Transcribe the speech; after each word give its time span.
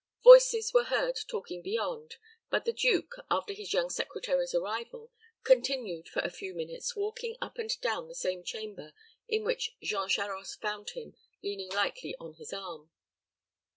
Voices 0.23 0.73
were 0.73 0.85
heard 0.85 1.19
talking 1.27 1.61
beyond; 1.61 2.15
but 2.49 2.65
the 2.65 2.73
duke, 2.73 3.13
after 3.29 3.53
his 3.53 3.71
young 3.71 3.87
secretary's 3.87 4.55
arrival, 4.55 5.11
continued 5.43 6.09
for 6.09 6.21
a 6.21 6.31
few 6.31 6.55
minutes 6.55 6.95
walking 6.95 7.35
up 7.39 7.59
and 7.59 7.79
down 7.81 8.07
the 8.07 8.15
same 8.15 8.43
chamber 8.43 8.93
in 9.27 9.43
which 9.43 9.77
Jean 9.79 10.09
Charost 10.09 10.59
found 10.59 10.89
him, 10.89 11.15
leaning 11.43 11.69
lightly 11.69 12.15
on 12.19 12.33
his 12.33 12.51
arm. 12.51 12.89